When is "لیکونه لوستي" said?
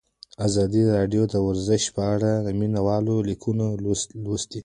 3.29-4.59